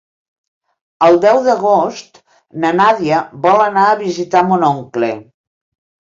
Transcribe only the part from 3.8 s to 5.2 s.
a visitar mon oncle.